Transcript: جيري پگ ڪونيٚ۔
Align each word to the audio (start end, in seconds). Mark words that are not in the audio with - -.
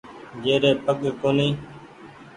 جيري 0.43 0.71
پگ 0.85 1.01
ڪونيٚ۔ 1.21 1.55